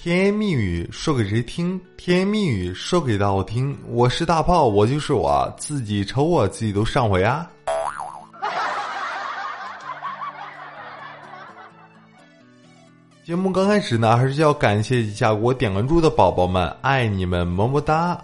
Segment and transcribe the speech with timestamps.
[0.00, 1.76] 甜言蜜语说给谁听？
[1.96, 3.76] 甜言蜜语说给大伙听。
[3.88, 7.50] 我是大炮，我就是我自己，瞅我自己都上回啊！
[13.26, 18.16] 节目刚开始呢，还是要感谢一下我点关注的宝宝们，爱你们，么么哒！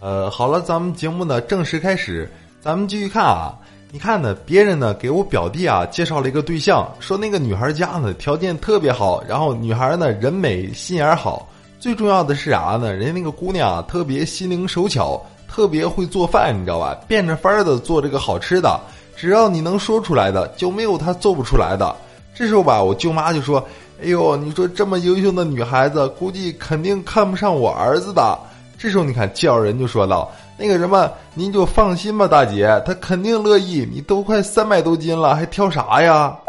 [0.00, 2.28] 呃，好了，咱们节目呢正式开始，
[2.60, 3.56] 咱们继续看啊。
[3.96, 11.48] 你看呢，别人呢给我表弟啊介绍了一个对象，说那个女孩家呢条件特别好，然后女孩呢人美心眼好，
[11.80, 12.92] 最重要的是啥呢？
[12.92, 15.18] 人家那个姑娘啊特别心灵手巧，
[15.48, 16.94] 特别会做饭，你知道吧？
[17.08, 18.78] 变着法儿的做这个好吃的，
[19.16, 21.96] 只要你能说出来的，就没有她做不出来的。
[22.34, 23.66] 这时候吧，我舅妈就说
[24.04, 28.38] ：“哎呦，你说这么优秀的女孩子，估计肯定看不上我儿子的。”
[28.76, 30.30] 这时候你看介绍人就说道。
[30.58, 33.86] 那个什么，您就放心吧，大姐，他肯定乐意。
[33.92, 36.34] 你都快三百多斤了，还挑啥呀？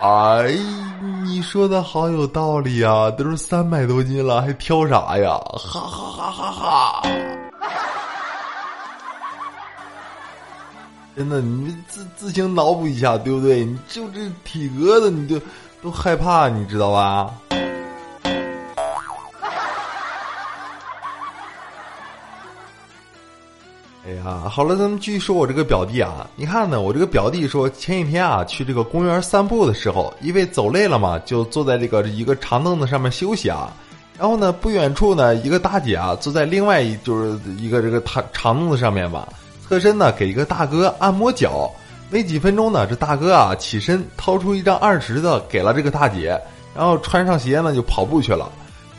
[0.00, 0.54] 哎，
[1.24, 3.10] 你说的好有道理啊！
[3.10, 5.38] 都是三百多斤了，还挑啥呀？
[5.54, 7.02] 哈哈哈哈哈！
[11.16, 13.64] 真的，你自自行脑补一下，对不对？
[13.64, 15.40] 你就这体格子，你就
[15.82, 17.30] 都害怕，你知道吧？
[24.06, 26.28] 哎呀，好了，咱们继续说我这个表弟啊。
[26.36, 33.72] 你看呢，我这个表弟说前几天啊去这个公园散步的时候，因为走累了嘛，就坐在这个一个长凳子上面休息啊。
[34.18, 39.26] 然后呢，不远处呢，一个大姐啊坐在另外一就是一个这个长长凳子上面吧，
[39.66, 41.70] 侧身呢给一个大哥按摩脚。
[42.10, 46.38] 没几分钟呢，这大哥啊起身掏出一张二十的给了这个大姐，
[46.76, 48.52] 然后穿上鞋呢就跑步去了。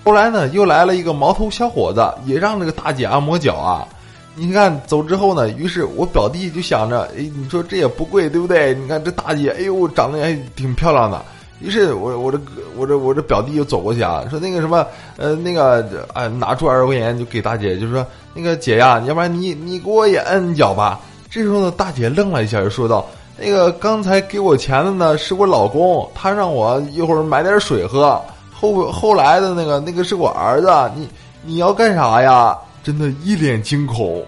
[0.04, 3.88] 后来呢，又来了一个毛头小伙子，也让这个大姐按摩脚啊。
[4.36, 8.74] 你看走之后呢，于是我表弟就想着，哎，你说这也不贵，对不对？
[8.76, 11.24] 你看这大姐，哎呦，长得还挺漂亮的。
[11.62, 12.38] 于是我我这
[12.76, 14.86] 我这我这表弟就走过去啊，说那个什么，
[15.16, 21.00] 呃，那个啊，拿出二十块钱就给大姐，就说那个姐呀，要不然你你给我也摁脚吧。
[21.32, 23.06] 这时候呢，大姐愣了一下，就说道
[23.40, 28.22] ：“那个刚才给我钱的呢是我老公，他让我一会儿买点水喝。
[28.54, 31.10] 后后来的那个那个是我儿子，你
[31.44, 32.54] 你要干啥呀？”
[32.86, 34.24] 真的一脸惊恐，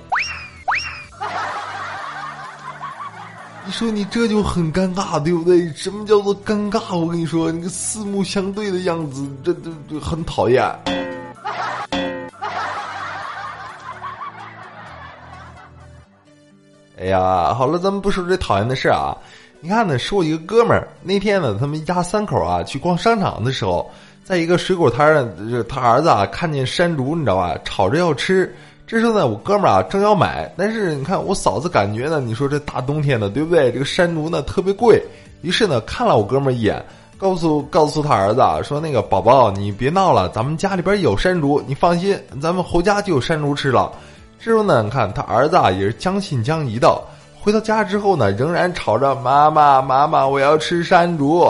[3.63, 5.71] 你说你这就很尴尬，对不对？
[5.73, 6.97] 什么叫做尴尬？
[6.97, 10.63] 我跟你说，你个四目相对的样子，这这这很讨厌。
[16.99, 19.15] 哎呀，好了，咱们不说这讨厌的事啊。
[19.59, 23.87] 你看呢，是我一个哥们儿，那天呢，他们一家三口啊去逛商场的时候。
[24.27, 25.25] 在一个水果摊上，
[25.69, 27.57] 他儿子啊看见山竹，你知道吧？
[27.63, 28.53] 吵着要吃。
[28.85, 33.71] 这时候呢，我哥们儿啊正要买，但是你看我嫂子感觉呢，你说这大冬天的，对不对？
[33.71, 35.01] 这个山竹呢特别贵，
[35.43, 36.85] 于是呢看了我哥们儿一眼，
[37.17, 43.89] 告诉告诉他儿子啊说：“那个宝宝，你别闹了，咱们家里边有山竹，你放心，咱们回家就有山竹吃了。”
[44.43, 47.01] 这时候呢，你看他儿子啊也是将信将疑的，
[47.39, 51.47] 回到家之后呢，仍然吵着：“妈妈，妈妈，我要吃山竹。”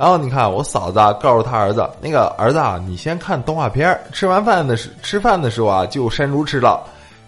[0.00, 6.82] 然后你看，我嫂子啊告诉他儿子：“那个儿子啊，你先看动画片吃完饭的时吃饭的时候啊，就有山竹吃了。”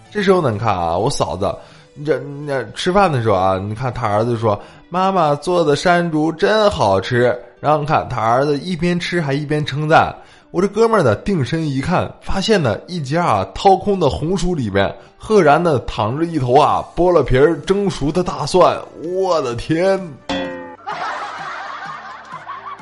[0.09, 1.55] 这时候呢，你看啊，我嫂子，
[2.03, 10.11] 这那吃饭的时候啊，你看他儿子说：“妈妈做的山竹真好吃。”然后你看他儿子一边吃还一边称赞。
[10.49, 18.75] 我这哥们儿呢，定身一看，发现呢一家啊掏空的红薯里面，赫然的躺着一头啊剥了皮儿蒸熟的大蒜。
[19.03, 20.01] 我的天！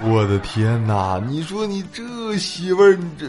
[0.03, 1.22] 我的天哪！
[1.28, 3.28] 你说你这媳妇儿，你这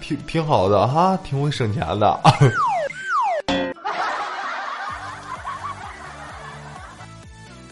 [0.00, 2.20] 挺挺好的哈，挺会省钱的。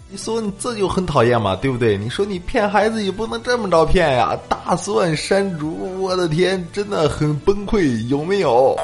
[0.08, 1.96] 你说你这就很讨厌嘛，对不对？
[1.96, 4.36] 你说你骗孩子也不能这么着骗呀！
[4.48, 8.76] 大蒜山竹，我的天，真的很崩溃，有没有？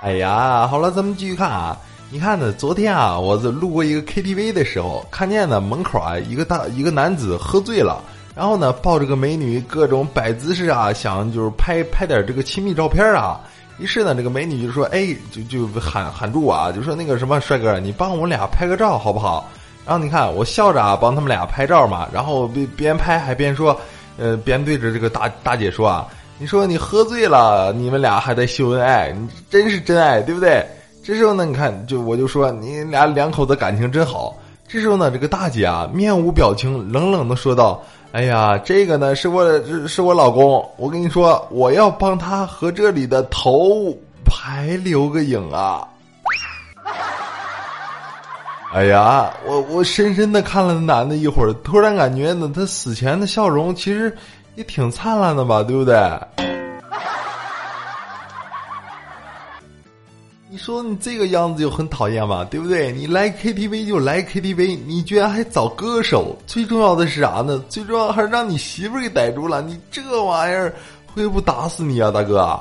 [0.00, 1.76] 哎呀，好了，咱们继续看啊。
[2.12, 2.52] 你看呢？
[2.52, 8.02] 昨天啊，我在路过一个 KTV 的时候，看见呢门口啊一个大一个男子喝醉了，
[8.34, 13.40] 然后呢抱着个美女，各种摆姿势啊，想就是拍拍点这个亲密照片啊。
[13.78, 19.48] 于是呢，这个美女就说：“哎，就就喊喊住我啊，就说那个什么帅哥，你帮我俩拍个照好不好？”
[19.86, 23.80] 然后你看我笑着啊帮他们俩拍照嘛，然后边边拍还边说，
[24.18, 26.08] 呃，边对着这个大大姐说啊
[26.38, 30.66] ：“你说你喝醉了，你们俩还在秀恩爱，你真是真爱，对不对？”
[31.02, 34.36] 这时候呢，你看，就我就说你俩两口子感情真好。
[34.68, 37.82] 这时候呢，这个大姐啊，面无表情，冷冷的说道
[38.12, 40.64] ：“哎呀，这个呢，是我是我老公。
[40.76, 43.92] 我跟你说，我要帮他和这里的头
[44.24, 45.86] 排留个影啊。”
[48.72, 54.16] 哎呀，我我深深的看了男的一会儿，突然感觉呢，他死前的笑容其实
[54.54, 55.96] 也挺灿烂的吧，对不对？
[60.52, 62.90] 你说你这个样子就很讨厌嘛，对不对？
[62.90, 67.62] 你来 KTV 就来 KTV，你居然还找歌手，最重要的是啥呢？
[67.68, 70.74] 最重要还是让你媳妇给逮住了，你这玩意儿
[71.14, 72.60] 会不打死你啊，大哥！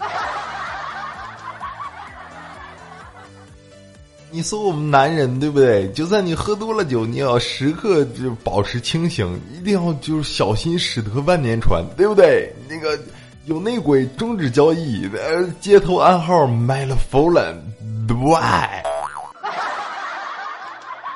[4.32, 5.86] 你说我们男人对不对？
[5.92, 12.50] 就算你喝多了酒，你也要时刻就保持清醒，一定要就是小心驶得万年船，对不对？
[12.66, 12.98] 那个
[13.46, 17.56] 有内鬼终止交易，呃，街头暗号买了否认，
[18.06, 18.16] 对。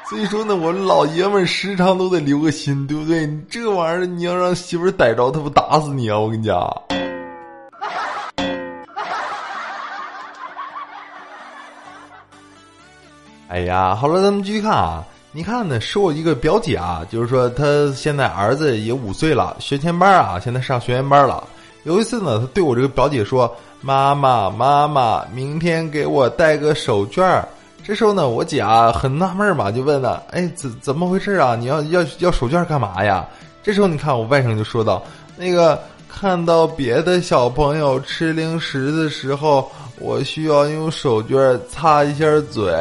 [0.09, 3.27] 所以说呢，我老爷们时常都得留个心，对不对？
[3.27, 6.19] 你这玩意儿，你要让媳妇逮着，他不打死你啊！
[6.19, 6.83] 我跟你讲。
[13.49, 15.05] 哎呀，好了，咱们继续看啊。
[15.33, 21.43] 你看呢，是我一个表姐啊，就是说她现在儿子也五岁了，学前班啊，现在上学前班了。
[21.85, 27.47] 有一次呢，她对我这个表姐说：“妈妈，妈妈，明天给我带个手绢儿。”
[27.85, 31.55] 这时候呢，我姐啊很纳闷嘛，就问了：“哎，怎怎么回事啊？
[31.55, 33.27] 你要要要手绢干嘛呀？”
[33.63, 35.03] 这时候你看我外甥就说道
[35.37, 35.79] ：“那个
[36.09, 42.73] 看到别的小朋友吃零食的时候，我需要用手绢擦一下嘴。”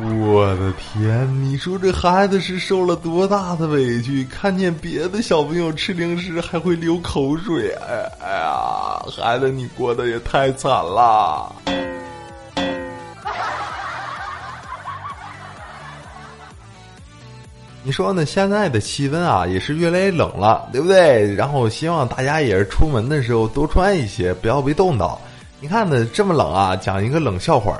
[0.00, 1.28] 我的天！
[1.44, 4.24] 你说这孩子是受了多大的委屈？
[4.24, 11.54] 看见别的小朋友吃零食还会流口水，哎哎呀，孩子你过得也太惨了。
[17.82, 18.24] 你说呢？
[18.24, 21.34] 现在的气温啊，也是越来越冷了，对不对？
[21.34, 25.20] 然后希望大家也是出门的时候多穿一些，不要被冻到。
[25.60, 27.78] 你看呢，这么冷啊，讲一个冷笑话。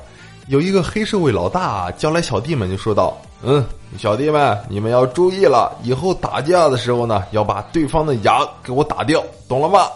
[0.48, 3.64] 有一个黑社会老大叫来小弟们，就说道：“嗯，
[3.96, 9.86] 小弟们，你们要注意了，以后打架的时候呢，要把对方的牙给我打掉，懂了吗？”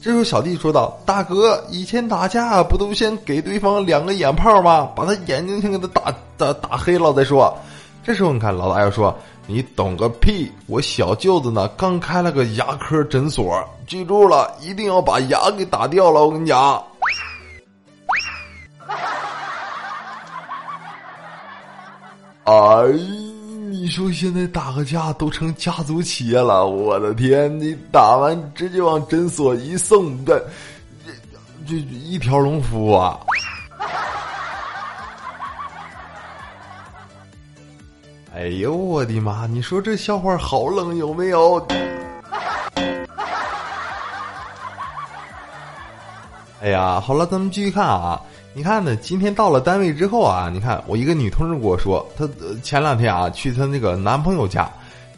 [0.00, 4.88] 这时候小弟说道：“大哥，以前打架不都先给对方两个眼泡吗？
[4.94, 7.52] 把他眼睛先给他打打打黑了再说。”
[8.04, 9.12] 这时候你看老大又说
[9.46, 10.50] ：“你懂个屁！
[10.66, 16.80] 我小舅子呢，刚开了个牙科诊所，记住了，一定要把牙给打掉了。”我跟你讲。
[22.48, 22.54] 哎
[23.70, 27.60] 你说现在打个架都成家族企业了，我的天！
[27.60, 30.42] 你打完直接往诊所一送，这
[31.66, 33.20] 这一条龙服务啊！
[38.34, 39.46] 哎呦我的妈！
[39.46, 41.60] 你说这笑话好冷有没有？
[46.60, 48.20] 哎呀，好了，咱们继续看啊。
[48.52, 48.96] 你看呢？
[48.96, 52.28] 今天到了单位之后啊，你看我一个女同事跟我说，她
[52.64, 54.68] 前两天啊去她那个男朋友家，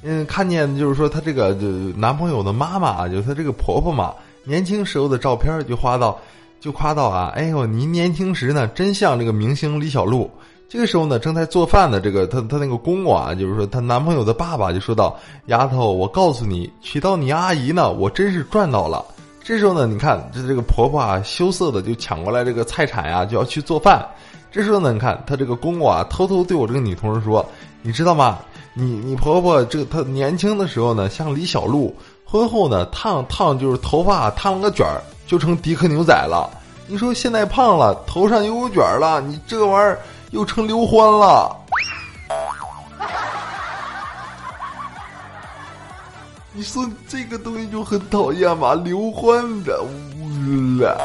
[0.02, 1.54] 嗯，看见就是说她这个
[1.96, 4.12] 男朋友的妈妈，就她这个婆婆嘛，
[4.44, 6.18] 年轻时候的照片就夸到，
[6.60, 10.30] 就夸到啊，哎呦，您年轻时呢真像这个明星李小璐。
[10.68, 19.02] 这个时候呢，正在做饭的这个她她那个公公啊，就是说她男朋友的爸爸就说道：“丫头，我告诉你，娶到你阿姨呢，我真是赚到了。”
[19.42, 24.06] 这时候呢，你看这这个婆婆啊，羞涩的就抢过来这个菜铲呀，就要去做饭。
[24.52, 27.44] 这时候呢，你看她这个公公啊，偷偷对我这个女同事说
[27.82, 28.38] ：“你知道吗？
[28.74, 31.94] 你你婆婆这个她年轻的时候呢，像李小璐，
[32.24, 36.50] 婚后呢烫烫就是头发烫了个卷儿，就成迪克牛仔了。
[36.86, 39.98] 你说现在胖了，头上又有卷儿了，你这玩意儿
[40.32, 41.56] 又成刘欢了。”
[46.52, 49.80] 你说这个东西就很讨厌嘛，刘欢的，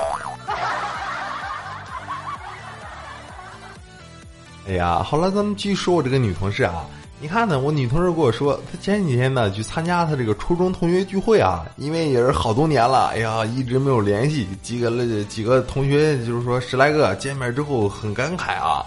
[4.67, 6.83] 哎呀，好了，咱们继续说我这个女同事啊。
[7.21, 18.83] 你看呢，我女同事跟我说，她前几天呢去参加她这个初中同学聚会啊，因为也是好多年了，哎呀，一直没有联系，几个了几个同学就是说十来个见面之后很感慨啊。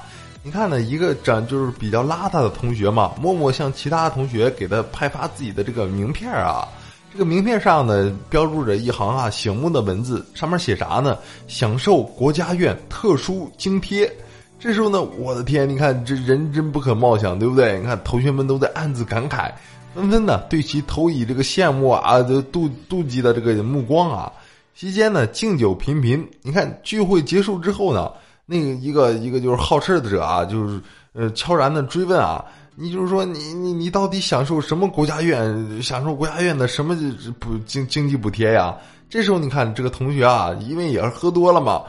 [0.49, 6.67] 你看呢，一个长就是比较邋遢的同学嘛，默默向其他同学给他派发自己的这个名片啊。
[7.13, 11.19] 这个名片上呢，标注着一行啊醒目的文字，上面写啥呢？
[11.49, 14.11] 享受国家院特殊津贴。
[14.59, 17.79] 这时候呢，我的天，你看这人真不可貌相，对不对？
[17.79, 19.53] 你看同学们都在暗自感慨，
[19.95, 24.33] 纷纷呢对其投以这个羡慕啊、这妒妒忌的这个目光啊。
[24.75, 26.27] 席间呢，敬酒频频。
[26.41, 28.11] 你看聚会结束之后呢。
[28.51, 30.81] 那个一个一个就是好事的者啊，就是
[31.13, 32.43] 呃悄然的追问啊，
[32.77, 35.83] 你就是说你你你到底享受什么国家院？
[35.83, 36.97] 享受国家院的什么
[37.39, 38.75] 补经经济补贴呀？
[39.11, 41.83] 这时候你看这个同学啊，因为也是喝多了嘛，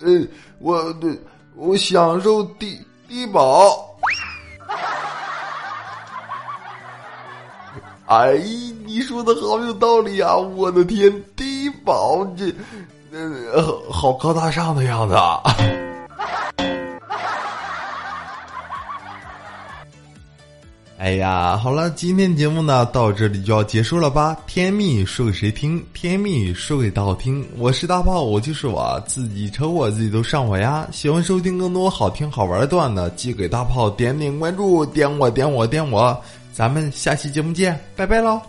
[0.00, 0.26] 呃，
[0.58, 1.16] 我对
[1.54, 2.76] 我享受低
[3.08, 3.86] 低保。
[8.06, 8.40] 哎，
[8.84, 10.36] 你说的好有道理啊！
[10.36, 12.54] 我的天，低保这，
[13.52, 15.40] 呃，好高大上的样子啊！
[20.98, 24.36] 哎呀，好了，今天节目呢到这里就要结束了吧？
[24.46, 25.82] 甜蜜说给谁听？
[25.92, 27.46] 甜蜜说给大伙听。
[27.58, 30.86] 我是大炮，我就是我自己，瞅我自己都上火呀！
[30.90, 36.18] 喜欢收听更多好听好玩的段子，记得给大炮点点关注，点我点我点我。
[36.52, 38.40] 咱们下期节目见，拜拜喽。